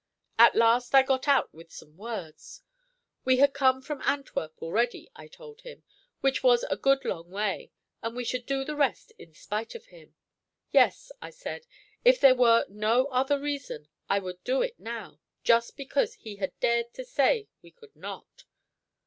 At 0.39 0.55
last 0.55 0.95
I 0.95 1.03
got 1.03 1.27
out 1.27 1.53
with 1.53 1.71
some 1.71 1.95
words. 1.95 2.63
We 3.23 3.37
had 3.37 3.53
come 3.53 3.83
from 3.83 4.01
Antwerp 4.01 4.59
already, 4.59 5.11
I 5.15 5.27
told 5.27 5.61
him, 5.61 5.83
which 6.21 6.41
was 6.41 6.63
a 6.71 6.75
good 6.75 7.05
long 7.05 7.29
way; 7.29 7.69
and 8.01 8.15
we 8.15 8.23
should 8.25 8.47
do 8.47 8.65
the 8.65 8.75
rest 8.75 9.13
in 9.19 9.35
spite 9.35 9.75
of 9.75 9.85
him. 9.93 10.15
Yes, 10.71 11.11
I 11.21 11.29
said, 11.29 11.67
if 12.03 12.19
there 12.19 12.33
were 12.33 12.65
no 12.67 13.05
other 13.09 13.39
reason, 13.39 13.89
I 14.09 14.17
would 14.17 14.43
do 14.43 14.63
it 14.63 14.79
now, 14.79 15.19
just 15.43 15.77
because 15.77 16.15
he 16.15 16.37
had 16.37 16.59
dared 16.59 16.95
to 16.95 17.05
say 17.05 17.47
we 17.61 17.69
could 17.69 17.95
not. 17.95 18.45